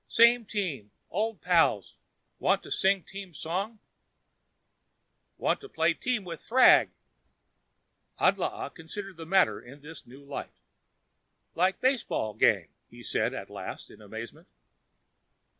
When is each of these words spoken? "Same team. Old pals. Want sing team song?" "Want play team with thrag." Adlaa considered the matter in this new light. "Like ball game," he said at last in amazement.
"Same 0.07 0.45
team. 0.45 0.89
Old 1.11 1.41
pals. 1.41 1.93
Want 2.39 2.65
sing 2.73 3.03
team 3.03 3.35
song?" 3.35 3.77
"Want 5.37 5.61
play 5.75 5.93
team 5.93 6.23
with 6.23 6.39
thrag." 6.41 6.89
Adlaa 8.19 8.73
considered 8.73 9.17
the 9.17 9.27
matter 9.27 9.61
in 9.61 9.81
this 9.81 10.07
new 10.07 10.25
light. 10.25 10.53
"Like 11.53 11.77
ball 12.07 12.33
game," 12.33 12.69
he 12.89 13.03
said 13.03 13.35
at 13.35 13.51
last 13.51 13.91
in 13.91 14.01
amazement. 14.01 14.47